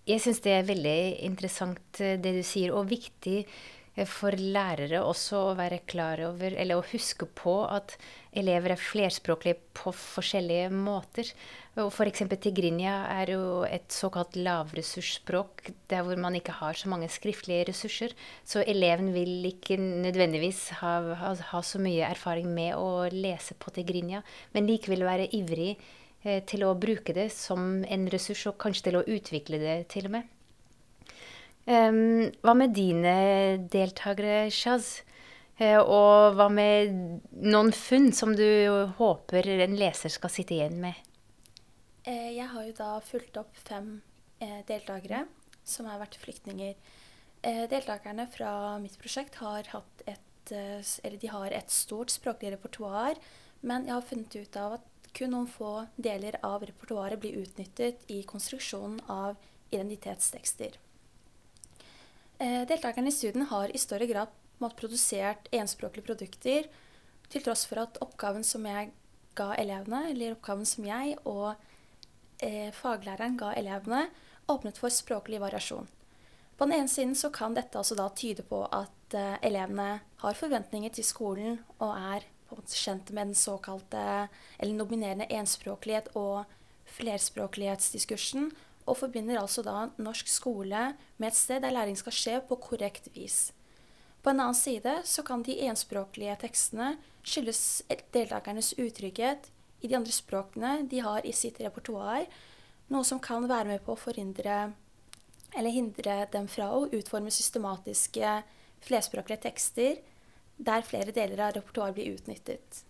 Jeg 0.09 0.23
syns 0.23 0.41
det 0.41 0.53
er 0.55 0.65
veldig 0.67 1.01
interessant 1.27 1.99
eh, 2.01 2.17
det 2.21 2.33
du 2.39 2.43
sier, 2.45 2.73
og 2.73 2.89
viktig 2.89 3.37
eh, 3.43 3.59
for 4.07 4.35
lærere 4.37 5.01
også 5.03 5.39
å 5.49 5.55
være 5.57 5.81
klar 5.89 6.21
over, 6.27 6.53
eller 6.53 6.79
å 6.79 6.85
huske 6.91 7.27
på 7.35 7.55
at 7.67 7.95
elever 8.37 8.75
er 8.75 8.79
flerspråklige 8.79 9.57
på 9.75 9.91
forskjellige 9.95 10.69
måter. 10.71 11.31
F.eks. 11.79 12.23
tigrinja 12.43 12.95
er 13.13 13.33
jo 13.33 13.43
et 13.67 13.87
såkalt 13.93 14.37
lavressursspråk, 14.39 15.69
der 15.91 16.03
hvor 16.05 16.19
man 16.21 16.37
ikke 16.39 16.57
har 16.59 16.79
så 16.79 16.91
mange 16.91 17.09
skriftlige 17.11 17.69
ressurser. 17.71 18.15
Så 18.43 18.63
eleven 18.63 19.11
vil 19.15 19.47
ikke 19.51 19.79
nødvendigvis 19.79 20.65
ha, 20.81 20.95
ha, 21.19 21.35
ha 21.51 21.61
så 21.65 21.81
mye 21.83 22.07
erfaring 22.09 22.49
med 22.53 22.75
å 22.79 23.07
lese 23.13 23.57
på 23.59 23.73
tigrinja, 23.75 24.23
men 24.55 24.69
likevel 24.69 25.07
være 25.07 25.31
ivrig 25.35 25.73
eh, 26.23 26.43
til 26.47 26.67
å 26.67 26.75
bruke 26.79 27.15
det 27.15 27.31
som 27.35 27.81
en 27.83 28.11
ressurs, 28.11 28.47
og 28.51 28.59
kanskje 28.61 28.89
til 28.89 28.99
å 28.99 29.07
utvikle 29.07 29.61
det 29.61 29.79
til 29.95 30.11
og 30.11 30.19
med. 30.19 30.35
Um, 31.69 32.31
hva 32.41 32.55
med 32.57 32.73
dine 32.73 33.13
deltakere, 33.69 34.47
Shaz? 34.49 35.03
Uh, 35.59 35.77
og 35.83 36.39
hva 36.39 36.47
med 36.49 36.95
noen 37.35 37.69
funn 37.75 38.09
som 38.15 38.33
du 38.33 38.47
håper 38.97 39.51
en 39.59 39.77
leser 39.77 40.09
skal 40.13 40.33
sitte 40.33 40.55
igjen 40.55 40.79
med? 40.81 40.97
Eh, 42.09 42.31
jeg 42.37 42.47
har 42.47 42.65
jo 42.65 42.75
da 42.77 42.93
fulgt 43.03 43.37
opp 43.41 43.57
fem 43.67 43.99
eh, 44.41 44.61
deltakere 44.67 45.25
som 45.67 45.89
har 45.89 45.99
vært 46.01 46.17
flyktninger. 46.21 46.77
Eh, 47.45 47.65
deltakerne 47.71 48.25
fra 48.31 48.51
mitt 48.81 48.97
prosjekt 49.01 49.39
har 49.43 49.67
hatt 49.73 50.03
et, 50.07 50.53
eller 50.53 51.19
de 51.21 51.29
har 51.29 51.53
et 51.53 51.73
stort 51.73 52.09
språklig 52.13 52.55
repertoar, 52.55 53.19
men 53.61 53.85
jeg 53.85 53.93
har 53.93 54.07
funnet 54.07 54.39
ut 54.39 54.57
av 54.57 54.79
at 54.79 55.11
kun 55.13 55.33
noen 55.35 55.49
få 55.49 55.73
deler 55.97 56.39
av 56.45 56.63
repertoaret 56.65 57.19
blir 57.21 57.41
utnyttet 57.43 58.05
i 58.09 58.23
konstruksjonen 58.29 59.01
av 59.11 59.37
identitetstekster. 59.69 60.79
Deltakerne 62.39 63.11
i 63.11 63.11
studien 63.11 63.43
har 63.49 63.71
i 63.75 63.79
større 63.81 64.05
grad 64.07 64.31
produsert 64.79 65.49
enspråklige 65.51 66.05
produkter, 66.07 66.69
til 67.29 67.43
tross 67.45 67.65
for 67.69 67.83
at 67.83 67.99
oppgaven 68.01 68.43
som 68.47 68.65
jeg 68.65 68.91
ga 69.37 69.53
elevene, 69.59 70.09
eller 70.11 70.35
oppgaven 70.35 70.67
som 70.67 70.87
jeg 70.87 71.15
og 71.29 71.53
eh, 72.43 72.71
faglæreren 72.75 73.37
ga 73.39 73.53
elevene, 73.59 74.07
åpnet 74.49 74.79
for 74.81 74.93
språklig 74.93 75.39
variasjon. 75.41 75.87
På 76.57 76.67
den 76.67 76.81
ene 76.81 76.91
siden 76.91 77.15
så 77.15 77.29
kan 77.31 77.53
dette 77.55 77.79
altså 77.79 77.95
da 77.95 78.09
tyde 78.11 78.43
på 78.47 78.63
at 78.65 79.15
eh, 79.15 79.37
elevene 79.47 79.99
har 80.23 80.39
forventninger 80.39 80.95
til 80.97 81.07
skolen 81.07 81.59
og 81.77 81.93
er 81.93 82.25
på 82.49 82.57
en 82.57 82.63
måte 82.63 82.75
kjent 82.75 83.11
med 83.13 83.29
den 83.29 83.37
såkalte 83.37 84.01
eller 84.57 84.73
nominerende 84.73 85.29
enspråklighet 85.29 86.09
og 86.17 86.49
flerspråklighetsdiskursen, 86.97 88.49
og 88.89 88.97
forbinder 88.97 89.39
altså 89.39 89.63
da 89.65 89.87
norsk 90.01 90.27
skole 90.31 90.81
med 91.17 91.29
et 91.29 91.37
sted 91.37 91.61
der 91.63 91.73
læring 91.75 91.97
skal 91.99 92.15
skje 92.15 92.35
på 92.49 92.57
korrekt 92.63 93.09
vis. 93.15 93.51
På 94.23 94.33
en 94.33 94.41
annen 94.41 94.57
side 94.57 94.97
så 95.07 95.23
kan 95.23 95.43
de 95.45 95.55
enspråklige 95.69 96.35
tekstene 96.41 96.95
skyldes 97.23 97.83
deltakernes 98.13 98.73
utrygghet, 98.77 99.51
i 99.79 99.87
de 99.87 99.95
andre 99.95 100.11
språkene 100.11 100.71
de 100.91 100.99
har 100.99 101.23
i 101.23 101.31
sitt 101.31 101.59
repertoar, 101.63 102.25
noe 102.91 103.05
som 103.07 103.21
kan 103.23 103.45
være 103.47 103.69
med 103.69 103.85
på 103.85 103.93
å 103.93 103.99
forhindre 103.99 104.73
eller 105.57 105.73
hindre 105.73 106.25
dem 106.33 106.49
fra 106.51 106.67
å 106.75 106.87
utforme 106.93 107.31
systematiske 107.33 108.33
flerspråklige 108.85 109.43
tekster 109.47 110.01
der 110.59 110.83
flere 110.85 111.15
deler 111.15 111.45
av 111.47 111.55
repertoaret 111.55 111.95
blir 111.95 112.17
utnyttet 112.17 112.83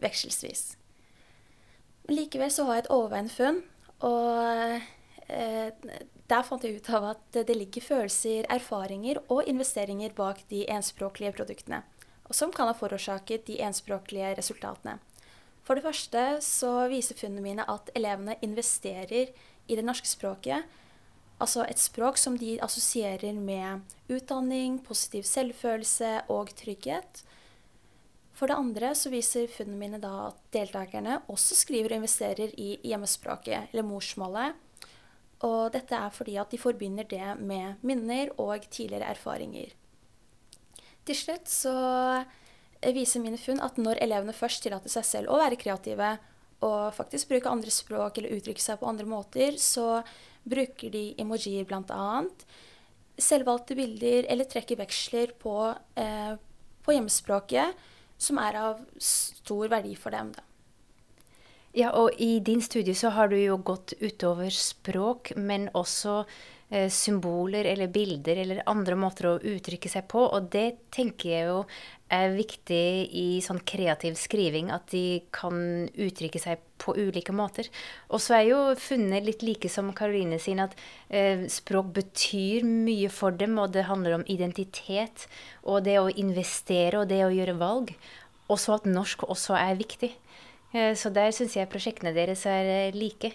vekselsvis. 0.00 0.72
Likevel 2.10 2.50
så 2.50 2.64
har 2.66 2.78
jeg 2.78 2.86
et 2.86 2.94
overveiende 2.96 3.34
funn, 3.34 3.60
og 4.02 4.88
der 5.32 6.44
fant 6.46 6.64
jeg 6.64 6.78
ut 6.80 6.90
av 6.94 7.08
at 7.12 7.40
det 7.48 7.56
ligger 7.56 7.84
følelser, 7.84 8.46
erfaringer 8.52 9.20
og 9.28 9.48
investeringer 9.48 10.14
bak 10.16 10.44
de 10.52 10.64
enspråklige 10.70 11.34
produktene, 11.36 11.82
og 12.28 12.36
som 12.36 12.52
kan 12.54 12.70
ha 12.70 12.76
forårsaket 12.76 13.46
de 13.48 13.60
enspråklige 13.64 14.34
resultatene. 14.38 14.98
For 15.62 15.78
det 15.78 15.84
første 15.84 16.22
så 16.42 16.70
viser 16.90 17.18
funnene 17.18 17.44
mine 17.44 17.66
at 17.70 17.90
elevene 17.94 18.38
investerer 18.42 19.30
i 19.70 19.76
det 19.78 19.84
norske 19.86 20.10
språket. 20.10 20.64
Altså 21.42 21.64
et 21.66 21.78
språk 21.78 22.18
som 22.18 22.36
de 22.38 22.56
assosierer 22.62 23.34
med 23.38 23.82
utdanning, 24.10 24.80
positiv 24.82 25.26
selvfølelse 25.26 26.24
og 26.34 26.50
trygghet. 26.58 27.22
For 28.34 28.50
det 28.50 28.58
andre 28.58 28.90
så 28.98 29.10
viser 29.12 29.50
funnene 29.50 29.78
mine 29.78 30.02
da 30.02 30.28
at 30.32 30.38
deltakerne 30.54 31.20
også 31.30 31.58
skriver 31.58 31.92
og 31.92 32.02
investerer 32.02 32.54
i 32.58 32.74
hjemmespråket, 32.82 33.70
eller 33.70 33.86
morsmålet. 33.86 34.58
Og 35.42 35.72
dette 35.74 35.96
er 35.98 36.14
fordi 36.14 36.36
at 36.38 36.52
de 36.52 36.60
forbinder 36.60 37.06
det 37.08 37.34
med 37.40 37.82
minner 37.82 38.30
og 38.38 38.62
tidligere 38.70 39.10
erfaringer. 39.10 39.72
Til 41.02 41.18
slutt 41.18 41.50
så 41.50 41.74
viser 42.94 43.22
mine 43.22 43.38
funn 43.38 43.62
at 43.62 43.78
når 43.78 44.00
elevene 44.02 44.34
først 44.34 44.62
tillater 44.64 44.90
seg 44.90 45.06
selv 45.06 45.32
å 45.32 45.40
være 45.40 45.58
kreative 45.58 46.16
og 46.62 46.92
faktisk 46.94 47.30
bruke 47.32 47.50
andre 47.50 47.72
språk 47.74 48.18
eller 48.18 48.36
uttrykke 48.36 48.62
seg 48.62 48.78
på 48.78 48.86
andre 48.86 49.06
måter, 49.08 49.58
så 49.58 50.02
bruker 50.46 50.92
de 50.94 51.08
emojier 51.22 51.66
bl.a. 51.66 52.22
Selvvalgte 53.18 53.76
bilder 53.78 54.28
eller 54.30 54.48
trekker 54.50 54.78
veksler 54.78 55.34
på, 55.42 55.56
eh, 55.98 56.34
på, 56.82 56.94
hjemmespråket, 56.94 57.82
som 58.22 58.38
er 58.42 58.58
av 58.60 58.82
stor 59.02 59.70
verdi 59.70 59.96
for 59.98 60.14
dem. 60.14 60.30
Da. 60.34 60.46
Ja, 61.72 61.92
og 61.96 62.18
i 62.20 62.36
din 62.44 62.60
studie 62.60 62.94
så 62.94 63.12
har 63.16 63.30
du 63.32 63.38
jo 63.38 63.56
gått 63.56 63.94
utover 64.02 64.52
språk, 64.52 65.32
men 65.36 65.70
også 65.72 66.22
Eh, 66.72 66.88
symboler 66.88 67.64
eller 67.64 67.86
bilder 67.92 68.38
eller 68.40 68.62
andre 68.66 68.94
måter 68.96 69.26
å 69.28 69.32
uttrykke 69.36 69.90
seg 69.92 70.06
på. 70.08 70.22
Og 70.24 70.46
det 70.54 70.88
tenker 70.94 71.28
jeg 71.28 71.48
jo 71.50 71.58
er 72.12 72.32
viktig 72.32 73.10
i 73.12 73.26
sånn 73.44 73.60
kreativ 73.68 74.16
skriving, 74.16 74.70
at 74.72 74.86
de 74.88 75.20
kan 75.36 75.58
uttrykke 75.92 76.40
seg 76.40 76.62
på 76.80 76.94
ulike 76.96 77.34
måter. 77.36 77.68
Og 78.08 78.24
så 78.24 78.38
er 78.38 78.46
jo 78.48 78.62
funnet 78.80 79.28
litt 79.28 79.44
like 79.44 79.68
som 79.68 79.92
Karoline 79.96 80.40
sin, 80.40 80.64
at 80.64 80.72
eh, 81.12 81.44
språk 81.52 81.92
betyr 82.00 82.64
mye 82.64 83.12
for 83.12 83.36
dem, 83.36 83.60
og 83.60 83.76
det 83.76 83.84
handler 83.90 84.16
om 84.16 84.24
identitet 84.24 85.28
og 85.68 85.84
det 85.84 85.98
å 86.00 86.08
investere 86.08 87.02
og 87.02 87.12
det 87.12 87.20
å 87.26 87.32
gjøre 87.36 87.60
valg. 87.60 87.92
Og 88.48 88.56
så 88.60 88.78
at 88.78 88.88
norsk 88.88 89.28
også 89.28 89.60
er 89.60 89.76
viktig. 89.76 90.14
Eh, 90.72 90.94
så 90.98 91.12
der 91.14 91.32
syns 91.34 91.56
jeg 91.56 91.70
prosjektene 91.72 92.14
deres 92.16 92.46
er 92.48 92.70
eh, 92.88 92.96
like. 92.96 93.34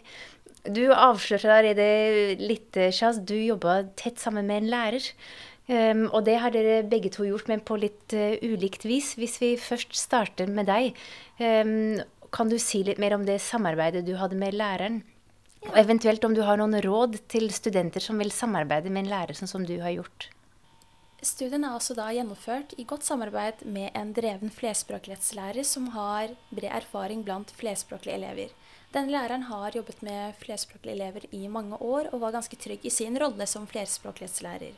Du 0.68 0.88
avslørte 0.92 1.52
allerede 1.54 2.38
litt, 2.42 2.76
Shaz. 2.92 3.22
Du 3.24 3.36
jobba 3.38 3.84
tett 4.00 4.20
sammen 4.20 4.50
med 4.50 4.64
en 4.64 4.74
lærer. 4.74 5.12
Um, 5.68 6.06
og 6.16 6.22
det 6.24 6.38
har 6.40 6.54
dere 6.56 6.80
begge 6.88 7.10
to 7.12 7.26
gjort, 7.28 7.50
men 7.52 7.60
på 7.60 7.76
litt 7.80 8.14
uh, 8.16 8.40
ulikt 8.40 8.86
vis. 8.88 9.14
Hvis 9.20 9.36
vi 9.42 9.50
først 9.60 9.96
starter 10.00 10.48
med 10.48 10.70
deg, 10.70 10.96
um, 11.44 12.00
kan 12.32 12.48
du 12.48 12.56
si 12.60 12.86
litt 12.88 13.02
mer 13.04 13.18
om 13.18 13.26
det 13.28 13.42
samarbeidet 13.44 14.06
du 14.08 14.14
hadde 14.20 14.40
med 14.40 14.56
læreren? 14.56 15.02
Og 15.68 15.76
eventuelt 15.82 16.24
om 16.24 16.36
du 16.38 16.44
har 16.48 16.60
noen 16.60 16.80
råd 16.84 17.20
til 17.32 17.50
studenter 17.52 18.04
som 18.04 18.20
vil 18.22 18.32
samarbeide 18.32 18.92
med 18.94 19.06
en 19.06 19.12
lærer 19.12 19.36
sånn 19.36 19.52
som 19.52 19.68
du 19.68 19.76
har 19.84 19.98
gjort? 19.98 20.30
Studien 21.26 21.64
er 21.66 21.74
altså 21.74 21.96
da 21.98 22.12
gjennomført 22.14 22.76
i 22.78 22.84
godt 22.86 23.08
samarbeid 23.08 23.64
med 23.66 23.90
en 23.98 24.12
dreven 24.14 24.52
flerspråklighetslærer 24.54 25.66
som 25.66 25.88
har 25.96 26.36
bred 26.52 26.70
erfaring 26.70 27.24
blant 27.26 27.50
flerspråklige 27.58 28.20
elever. 28.20 28.54
Denne 28.94 29.16
læreren 29.16 29.48
har 29.50 29.74
jobbet 29.74 30.04
med 30.06 30.38
flerspråklige 30.38 30.94
elever 30.94 31.26
i 31.34 31.48
mange 31.50 31.82
år 31.82 32.12
og 32.12 32.22
var 32.22 32.38
ganske 32.38 32.62
trygg 32.62 32.86
i 32.86 32.94
sin 32.94 33.18
rolle 33.18 33.50
som 33.50 33.66
flerspråklighetslærer. 33.66 34.78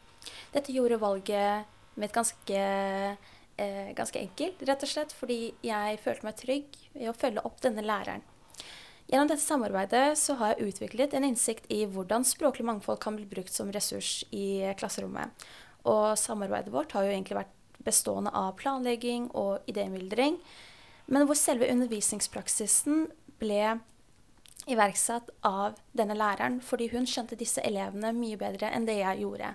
Dette 0.56 0.72
gjorde 0.72 1.02
valget 1.04 1.68
mitt 2.00 2.16
ganske, 2.16 2.56
eh, 2.56 3.94
ganske 3.94 4.20
enkelt, 4.20 4.64
rett 4.64 4.84
og 4.84 4.90
slett 4.96 5.12
fordi 5.12 5.54
jeg 5.62 6.00
følte 6.00 6.24
meg 6.24 6.36
trygg 6.40 6.66
i 6.96 7.12
å 7.12 7.18
følge 7.20 7.44
opp 7.44 7.60
denne 7.60 7.84
læreren. 7.84 8.24
Gjennom 9.12 9.28
dette 9.28 9.44
samarbeidet 9.44 10.18
så 10.18 10.38
har 10.38 10.54
jeg 10.54 10.70
utviklet 10.70 11.14
en 11.14 11.26
innsikt 11.26 11.66
i 11.70 11.86
hvordan 11.86 12.24
språklig 12.24 12.64
mangfold 12.64 13.00
kan 13.02 13.16
bli 13.18 13.26
brukt 13.26 13.52
som 13.52 13.72
ressurs 13.74 14.24
i 14.32 14.72
klasserommet. 14.78 15.34
Og 15.88 16.18
samarbeidet 16.20 16.74
vårt 16.74 16.92
har 16.96 17.06
jo 17.06 17.14
egentlig 17.14 17.40
vært 17.40 17.56
bestående 17.86 18.34
av 18.36 18.58
planlegging 18.60 19.30
og 19.38 19.68
idémyldring, 19.72 20.40
men 21.10 21.26
hvor 21.26 21.38
selve 21.40 21.70
undervisningspraksisen 21.72 23.08
ble 23.40 23.80
iverksatt 24.70 25.32
av 25.48 25.80
denne 25.98 26.18
læreren, 26.18 26.60
fordi 26.62 26.90
hun 26.94 27.08
skjønte 27.10 27.40
disse 27.40 27.64
elevene 27.66 28.12
mye 28.14 28.38
bedre 28.38 28.70
enn 28.76 28.86
det 28.86 29.00
jeg 29.00 29.24
gjorde. 29.24 29.54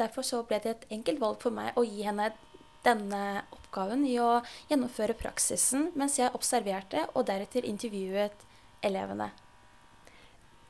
Derfor 0.00 0.24
så 0.24 0.42
ble 0.46 0.60
det 0.62 0.72
et 0.72 0.86
enkelt 0.98 1.20
valg 1.20 1.40
for 1.42 1.54
meg 1.56 1.76
å 1.76 1.84
gi 1.84 2.04
henne 2.06 2.30
denne 2.86 3.42
oppgaven 3.50 4.04
i 4.06 4.14
å 4.22 4.40
gjennomføre 4.70 5.16
praksisen 5.18 5.90
mens 5.98 6.20
jeg 6.20 6.34
observerte 6.36 7.08
og 7.14 7.26
deretter 7.28 7.66
intervjuet 7.66 8.46
elevene. 8.86 9.32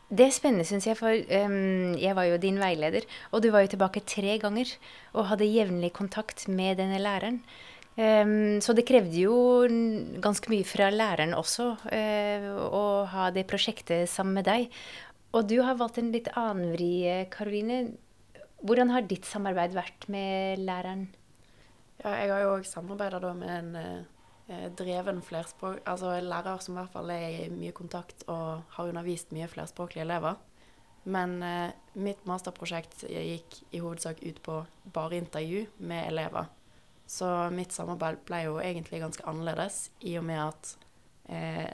Det 0.07 0.23
er 0.29 0.35
spennende, 0.35 0.67
syns 0.69 0.87
jeg, 0.87 0.95
for 0.99 1.11
um, 1.11 1.95
jeg 1.99 2.15
var 2.15 2.29
jo 2.29 2.37
din 2.39 2.61
veileder. 2.63 3.07
Og 3.35 3.43
du 3.43 3.51
var 3.51 3.65
jo 3.65 3.73
tilbake 3.75 4.05
tre 4.07 4.37
ganger 4.39 4.71
og 5.17 5.27
hadde 5.33 5.49
jevnlig 5.51 5.91
kontakt 5.97 6.47
med 6.47 6.79
denne 6.79 7.01
læreren. 7.03 7.41
Um, 7.97 8.61
så 8.63 8.75
det 8.77 8.85
krevde 8.87 9.17
jo 9.19 9.35
ganske 10.23 10.53
mye 10.53 10.67
fra 10.69 10.91
læreren 10.93 11.33
også 11.35 11.71
uh, 11.89 12.49
å 12.69 12.85
ha 13.09 13.31
det 13.35 13.49
prosjektet 13.51 14.07
sammen 14.13 14.39
med 14.39 14.47
deg. 14.47 14.71
Og 15.35 15.49
du 15.51 15.59
har 15.65 15.79
valgt 15.81 15.99
en 15.99 16.13
litt 16.15 16.31
annen 16.39 16.71
vri, 16.77 16.93
Karoline. 17.33 17.97
Hvordan 18.63 18.93
har 18.95 19.09
ditt 19.09 19.27
samarbeid 19.27 19.75
vært 19.77 20.07
med 20.13 20.63
læreren? 20.63 21.09
Ja, 22.05 22.13
jeg 22.21 22.31
har 22.31 22.45
jo 22.45 22.53
òg 22.57 22.69
samarbeida 22.69 23.33
med 23.35 23.51
en 23.51 23.77
eh, 23.81 24.05
dreven 24.47 25.23
flerspråk... 25.27 25.81
Altså 25.91 26.13
en 26.15 26.29
lærer 26.31 26.61
som 26.63 26.77
i 26.77 26.79
hvert 26.79 26.93
fall 26.93 27.11
er 27.11 27.25
i 27.47 27.49
mye 27.51 27.75
kontakt 27.75 28.23
og 28.31 28.63
har 28.77 28.91
undervist 28.93 29.33
mye 29.35 29.49
flerspråklige 29.51 30.05
elever. 30.07 30.37
Men 31.07 31.39
eh, 31.43 31.71
mitt 32.03 32.25
masterprosjekt 32.27 33.05
gikk 33.07 33.61
i 33.71 33.79
hovedsak 33.79 34.23
ut 34.27 34.41
på 34.43 34.59
bare 34.95 35.21
intervju 35.21 35.63
med 35.87 36.09
elever. 36.09 36.49
Så 37.07 37.29
mitt 37.55 37.71
samarbeid 37.71 38.25
ble 38.27 38.41
jo 38.49 38.57
egentlig 38.59 38.99
ganske 39.05 39.27
annerledes, 39.31 39.93
i 40.03 40.17
og 40.19 40.27
med 40.27 40.43
at 40.43 40.73
eh, 41.31 41.69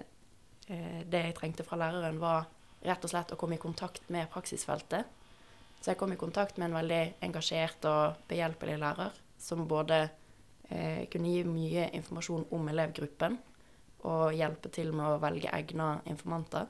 eh, 0.69 1.01
det 1.09 1.23
jeg 1.25 1.37
trengte 1.39 1.65
fra 1.65 1.81
læreren, 1.81 2.21
var 2.21 2.45
rett 2.85 3.07
og 3.09 3.15
slett 3.15 3.33
å 3.33 3.39
komme 3.41 3.57
i 3.57 3.63
kontakt 3.63 4.05
med 4.13 4.29
praksisfeltet. 4.35 5.09
Så 5.81 5.95
jeg 5.95 5.99
kom 5.99 6.13
i 6.13 6.21
kontakt 6.21 6.61
med 6.61 6.69
en 6.69 6.77
veldig 6.83 7.03
engasjert 7.25 7.89
og 7.89 8.21
behjelpelig 8.29 8.77
lærer, 8.85 9.17
som 9.41 9.65
både 9.67 10.05
eh, 10.73 11.03
kunne 11.13 11.33
gi 11.33 11.43
mye 11.47 11.89
informasjon 11.99 12.47
om 12.57 12.71
elevgruppen, 12.73 13.39
og 14.09 14.35
hjelpe 14.35 14.71
til 14.75 14.91
med 14.97 15.07
å 15.07 15.21
velge 15.23 15.53
egna 15.55 15.95
informanter. 16.11 16.67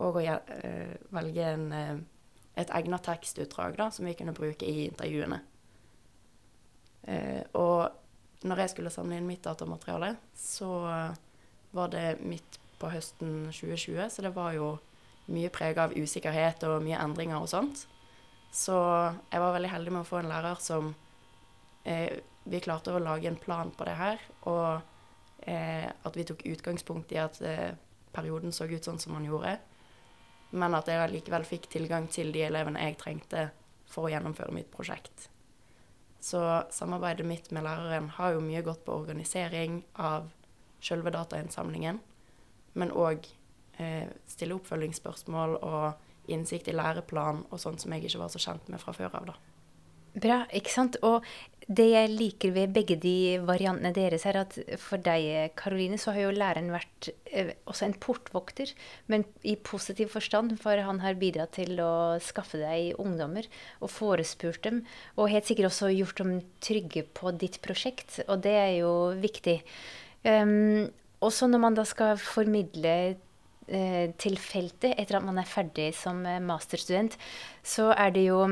Og 0.00 0.18
å 0.20 0.24
eh, 0.24 0.96
velge 1.14 1.46
en, 1.54 1.66
eh, 1.72 1.94
et 2.60 2.72
egna 2.76 2.98
tekstutdrag 3.00 3.78
da, 3.78 3.88
som 3.94 4.08
vi 4.08 4.16
kunne 4.18 4.36
bruke 4.36 4.68
i 4.68 4.86
intervjuene. 4.88 5.40
Eh, 7.08 7.42
og 7.56 8.44
når 8.44 8.64
jeg 8.64 8.74
skulle 8.74 8.92
samle 8.92 9.20
inn 9.20 9.28
mitt 9.28 9.44
datamateriale, 9.44 10.14
så 10.36 10.70
var 11.76 11.90
det 11.92 12.20
midt 12.24 12.58
på 12.80 12.88
høsten 12.88 13.50
2020, 13.52 14.08
så 14.08 14.24
det 14.24 14.32
var 14.34 14.54
jo 14.56 14.70
mye 15.30 15.50
prega 15.52 15.86
av 15.86 15.94
usikkerhet 15.96 16.64
og 16.68 16.80
mye 16.84 17.00
endringer 17.00 17.40
og 17.40 17.50
sånt. 17.52 17.84
Så 18.52 18.74
jeg 19.30 19.42
var 19.42 19.54
veldig 19.54 19.70
heldig 19.70 19.92
med 19.94 20.02
å 20.02 20.08
få 20.08 20.20
en 20.20 20.30
lærer 20.30 20.62
som 20.62 20.90
eh, 21.84 22.18
Vi 22.44 22.60
klarte 22.64 22.94
å 22.94 23.02
lage 23.02 23.28
en 23.28 23.38
plan 23.40 23.70
på 23.76 23.84
det 23.88 23.96
her, 23.98 24.22
og 24.48 24.80
eh, 25.44 25.88
at 25.88 26.16
vi 26.16 26.24
tok 26.28 26.46
utgangspunkt 26.48 27.12
i 27.12 27.20
at 27.20 27.40
eh, 27.44 27.72
perioden 28.14 28.52
så 28.52 28.68
ut 28.70 28.84
sånn 28.84 29.00
som 29.02 29.16
den 29.18 29.28
gjorde. 29.28 29.58
Men 30.50 30.74
at 30.74 30.88
jeg 30.90 31.12
likevel 31.12 31.44
fikk 31.46 31.68
tilgang 31.70 32.08
til 32.10 32.32
de 32.34 32.42
elevene 32.48 32.82
jeg 32.88 32.98
trengte 32.98 33.50
for 33.90 34.06
å 34.06 34.12
gjennomføre 34.14 34.54
mitt 34.54 34.70
prosjekt. 34.72 35.28
Så 36.20 36.40
samarbeidet 36.70 37.26
mitt 37.26 37.50
med 37.50 37.64
læreren 37.64 38.10
har 38.18 38.34
jo 38.34 38.44
mye 38.44 38.62
gått 38.64 38.84
på 38.84 38.96
organisering 39.02 39.80
av 39.94 40.28
selve 40.84 41.12
datainnsamlingen, 41.14 42.00
men 42.72 42.92
òg 42.92 43.24
eh, 43.80 44.08
stille 44.28 44.56
oppfølgingsspørsmål 44.56 45.56
og 45.60 46.30
innsikt 46.30 46.68
i 46.70 46.76
læreplan 46.76 47.44
og 47.48 47.60
sånt 47.60 47.82
som 47.82 47.92
jeg 47.94 48.06
ikke 48.06 48.22
var 48.22 48.32
så 48.32 48.42
kjent 48.42 48.68
med 48.68 48.82
fra 48.82 48.94
før 48.96 49.16
av, 49.16 49.32
da. 49.32 49.38
Bra, 50.14 50.42
ikke 50.56 50.72
sant. 50.72 50.96
Og 51.06 51.24
det 51.70 51.86
jeg 51.92 52.10
liker 52.10 52.50
ved 52.50 52.72
begge 52.74 52.96
de 52.98 53.38
variantene 53.46 53.92
deres, 53.94 54.24
er 54.26 54.40
at 54.40 54.56
for 54.82 54.98
deg, 55.02 55.52
Karoline, 55.58 56.00
så 56.02 56.14
har 56.16 56.24
jo 56.24 56.32
læreren 56.34 56.72
vært 56.74 57.10
eh, 57.30 57.52
også 57.70 57.86
en 57.86 57.94
portvokter, 58.02 58.72
men 59.12 59.22
i 59.46 59.54
positiv 59.54 60.10
forstand, 60.16 60.56
for 60.62 60.82
han 60.82 60.98
har 61.04 61.18
bidratt 61.20 61.54
til 61.60 61.78
å 61.84 62.18
skaffe 62.24 62.58
deg 62.58 62.98
ungdommer 62.98 63.46
og 63.78 63.92
forespurt 63.94 64.64
dem, 64.66 64.82
og 65.14 65.30
helt 65.30 65.46
sikkert 65.46 65.70
også 65.70 65.92
gjort 65.94 66.24
dem 66.24 66.34
trygge 66.64 67.04
på 67.14 67.30
ditt 67.38 67.60
prosjekt, 67.62 68.18
og 68.26 68.42
det 68.48 68.56
er 68.58 68.74
jo 68.80 68.92
viktig. 69.22 69.60
Um, 70.26 70.90
også 71.22 71.46
når 71.48 71.62
man 71.62 71.78
da 71.78 71.86
skal 71.88 72.18
formidle 72.20 72.96
eh, 73.70 74.10
til 74.18 74.36
feltet 74.42 74.98
etter 74.98 75.20
at 75.20 75.24
man 75.24 75.38
er 75.38 75.48
ferdig 75.48 75.92
som 75.96 76.24
eh, 76.26 76.42
masterstudent, 76.42 77.16
så 77.62 77.92
er 77.94 78.14
det 78.16 78.26
jo 78.26 78.42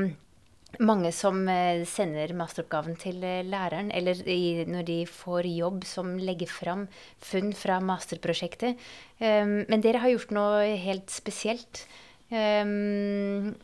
mange 0.77 1.11
som 1.15 1.41
eh, 1.49 1.81
sender 1.89 2.31
masteroppgaven 2.37 2.97
til 3.01 3.23
eh, 3.25 3.41
læreren, 3.47 3.89
eller 3.95 4.21
i, 4.29 4.65
når 4.69 4.85
de 4.87 4.99
får 5.09 5.49
jobb, 5.49 5.83
som 5.87 6.13
legger 6.21 6.51
fram 6.51 6.85
funn 7.17 7.51
fra 7.57 7.79
masterprosjektet. 7.83 8.77
Um, 9.19 9.63
men 9.67 9.81
dere 9.83 10.03
har 10.03 10.13
gjort 10.13 10.35
noe 10.35 10.77
helt 10.79 11.09
spesielt. 11.11 11.83
Um, 12.29 13.55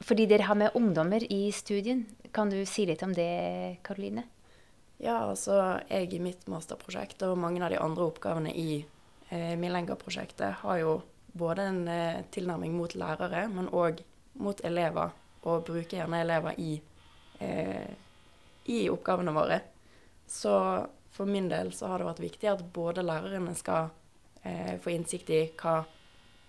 fordi 0.00 0.26
dere 0.30 0.48
har 0.48 0.56
med 0.56 0.74
ungdommer 0.78 1.22
i 1.28 1.50
studien. 1.52 2.06
Kan 2.32 2.50
du 2.50 2.62
si 2.66 2.86
litt 2.88 3.02
om 3.04 3.12
det, 3.14 3.78
Karoline? 3.86 4.24
Ja, 4.98 5.28
altså 5.28 5.60
jeg 5.86 6.10
i 6.16 6.22
mitt 6.22 6.48
masterprosjekt 6.50 7.22
og 7.28 7.38
mange 7.38 7.62
av 7.62 7.70
de 7.70 7.78
andre 7.78 8.08
oppgavene 8.08 8.50
i 8.50 8.80
eh, 9.30 9.54
Milenga-prosjektet 9.60 10.62
har 10.64 10.80
jo 10.80 10.98
både 11.38 11.68
en 11.70 11.80
eh, 11.92 12.24
tilnærming 12.34 12.74
mot 12.74 12.94
lærere, 12.98 13.46
men 13.52 13.70
òg 13.70 14.02
mot 14.42 14.58
elever 14.66 15.12
og 15.42 15.66
bruker 15.68 16.00
gjerne 16.00 16.22
elever 16.24 16.60
i, 16.60 16.80
eh, 17.38 17.90
i 18.64 18.78
oppgavene 18.90 19.34
våre. 19.34 19.60
Så 20.26 20.54
for 21.10 21.26
min 21.26 21.48
del 21.48 21.72
så 21.72 21.86
har 21.90 21.98
det 21.98 22.08
vært 22.08 22.24
viktig 22.24 22.50
at 22.50 22.64
både 22.72 23.02
lærerne 23.02 23.54
skal 23.56 23.90
eh, 24.42 24.76
få 24.80 24.92
innsikt 24.94 25.30
i 25.30 25.44
hva 25.58 25.80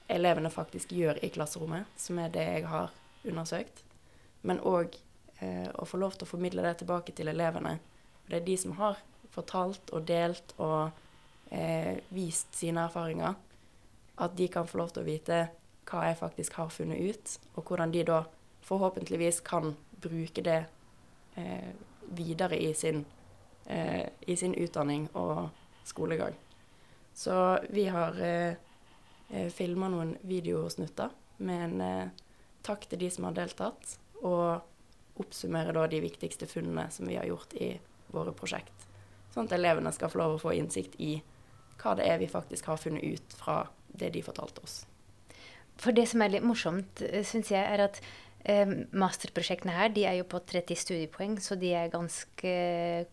elevene 0.09 0.49
faktisk 0.49 0.91
gjør 0.91 1.21
i 1.25 1.29
klasserommet, 1.33 1.85
som 1.97 2.19
er 2.19 2.33
det 2.33 2.45
jeg 2.47 2.65
har 2.69 2.91
undersøkt, 3.25 3.83
men 4.41 4.61
òg 4.65 4.97
eh, 5.39 5.69
å 5.73 5.85
få 5.85 5.99
lov 6.01 6.17
til 6.17 6.25
å 6.25 6.31
formidle 6.31 6.65
det 6.65 6.79
tilbake 6.81 7.13
til 7.15 7.29
elevene. 7.31 7.77
Det 8.29 8.39
er 8.39 8.47
de 8.47 8.57
som 8.57 8.75
har 8.79 8.97
fortalt 9.33 9.93
og 9.93 10.07
delt 10.09 10.53
og 10.57 10.89
eh, 11.53 11.99
vist 12.13 12.55
sine 12.57 12.87
erfaringer. 12.87 13.37
At 14.19 14.35
de 14.37 14.49
kan 14.51 14.67
få 14.67 14.81
lov 14.81 14.93
til 14.93 15.03
å 15.03 15.07
vite 15.07 15.39
hva 15.89 16.05
jeg 16.09 16.19
faktisk 16.19 16.57
har 16.59 16.73
funnet 16.73 16.99
ut, 16.99 17.35
og 17.55 17.69
hvordan 17.69 17.93
de 17.93 18.03
da 18.05 18.23
forhåpentligvis 18.61 19.39
kan 19.45 19.75
bruke 20.01 20.43
det 20.45 20.65
eh, 21.35 21.71
videre 22.09 22.59
i 22.61 22.73
sin, 22.73 23.05
eh, 23.65 24.07
i 24.21 24.35
sin, 24.35 24.55
utdanning 24.55 25.09
og 25.13 25.49
skolegang. 25.83 26.33
Så 27.13 27.59
vi 27.69 27.87
har 27.87 28.21
eh, 28.21 28.55
eh 29.29 29.49
filma 29.53 29.89
noen 29.89 30.17
videosnutter 30.21 31.09
med 31.37 31.63
en 31.63 31.81
eh, 31.81 32.09
takk 32.61 32.89
til 32.89 32.99
de 32.99 33.09
som 33.11 33.27
har 33.29 33.37
deltatt, 33.37 33.97
og 34.21 34.61
oppsummerer 35.19 35.75
da 35.75 35.87
de 35.87 36.01
viktigste 36.01 36.47
funnene 36.47 36.89
som 36.91 37.07
vi 37.07 37.17
har 37.19 37.27
gjort 37.27 37.53
i 37.53 37.73
våre 38.11 38.33
prosjekt. 38.35 38.87
Sånn 39.33 39.49
at 39.49 39.55
elevene 39.57 39.91
skal 39.93 40.11
få 40.11 40.21
lov 40.21 40.37
å 40.37 40.43
få 40.43 40.53
innsikt 40.57 40.95
i 40.99 41.19
hva 41.79 41.95
det 41.95 42.07
er 42.09 42.19
vi 42.19 42.27
faktisk 42.27 42.71
har 42.71 42.79
funnet 42.79 43.03
ut 43.03 43.35
fra 43.39 43.61
det 43.87 44.11
de 44.15 44.23
fortalte 44.23 44.63
oss. 44.63 44.81
For 45.79 45.95
det 45.95 46.09
som 46.11 46.21
er 46.21 46.33
litt 46.33 46.47
morsomt, 46.47 47.01
eh, 47.01 47.23
syns 47.23 47.51
jeg, 47.51 47.63
er 47.63 47.85
at 47.85 48.01
Masterprosjektene 48.39 49.73
her 49.75 49.89
de 49.91 50.05
er 50.07 50.15
jo 50.21 50.25
på 50.31 50.39
30 50.47 50.77
studiepoeng, 50.79 51.35
så 51.43 51.57
de 51.59 51.73
er 51.75 51.91
ganske 51.91 52.53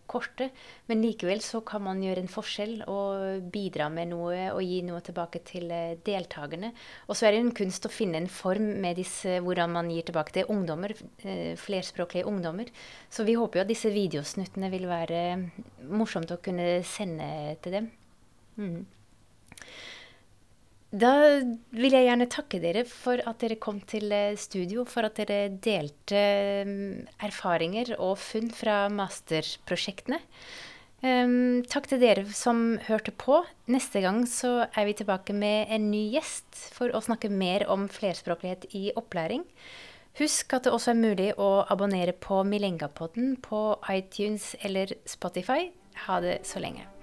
korte. 0.07 0.47
Men 0.87 1.03
likevel 1.03 1.41
så 1.43 1.59
kan 1.67 1.83
man 1.83 2.01
gjøre 2.01 2.23
en 2.23 2.31
forskjell 2.31 2.85
og 2.87 3.43
bidra 3.51 3.89
med 3.93 4.13
noe 4.13 4.47
og 4.53 4.63
gi 4.63 4.79
noe 4.87 5.03
tilbake 5.03 5.43
til 5.47 5.67
eh, 5.73 5.99
deltakerne. 6.07 6.71
Og 7.07 7.19
så 7.19 7.27
er 7.27 7.35
det 7.35 7.43
en 7.43 7.53
kunst 7.59 7.85
å 7.85 7.91
finne 7.93 8.21
en 8.21 8.31
form 8.31 8.71
med 8.81 8.97
disse, 9.01 9.37
hvordan 9.43 9.75
man 9.75 9.91
gir 9.91 10.07
tilbake 10.07 10.37
til 10.39 10.51
ungdommer, 10.53 10.95
eh, 11.23 11.53
flerspråklige 11.59 12.27
ungdommer. 12.27 12.71
Så 13.11 13.27
vi 13.27 13.35
håper 13.37 13.59
jo 13.59 13.67
at 13.67 13.73
disse 13.73 13.91
videosnuttene 13.93 14.71
vil 14.73 14.87
være 14.89 15.23
morsomt 15.91 16.31
å 16.31 16.41
kunne 16.43 16.77
sende 16.87 17.57
til 17.61 17.81
dem. 17.81 17.91
Mm. 18.57 18.85
Da 20.97 21.13
vil 21.75 21.93
jeg 21.93 22.07
gjerne 22.07 22.29
takke 22.31 22.59
dere 22.63 22.81
for 22.89 23.21
at 23.29 23.41
dere 23.43 23.59
kom 23.61 23.81
til 23.85 24.09
eh, 24.15 24.37
studio, 24.39 24.85
for 24.87 25.05
at 25.05 25.19
dere 25.19 25.51
delte 25.51 26.21
mm, 26.65 27.19
erfaringer 27.27 27.93
og 27.99 28.15
funn 28.21 28.49
fra 28.55 28.85
masterprosjektene. 28.93 30.21
Um, 31.05 31.61
takk 31.69 31.91
til 31.91 32.01
dere 32.01 32.23
som 32.33 32.79
hørte 32.87 33.13
på. 33.13 33.43
Neste 33.69 34.01
gang 34.01 34.23
så 34.25 34.65
er 34.65 34.87
vi 34.87 34.95
tilbake 34.97 35.35
med 35.37 35.69
en 35.75 35.91
ny 35.91 36.07
gjest 36.15 36.63
for 36.73 36.89
å 36.89 37.03
snakke 37.05 37.29
mer 37.29 37.67
om 37.69 37.85
flerspråklighet 37.91 38.65
i 38.73 38.87
opplæring. 38.97 39.45
Husk 40.17 40.57
at 40.57 40.65
det 40.65 40.73
også 40.73 40.95
er 40.95 41.03
mulig 41.03 41.31
å 41.37 41.67
abonnere 41.69 42.17
på 42.17 42.41
Milengapodden 42.47 43.35
på 43.45 43.75
iTunes 43.93 44.55
eller 44.65 44.97
Spotify. 45.05 45.67
Ha 46.07 46.21
det 46.25 46.39
så 46.49 46.63
lenge. 46.63 46.96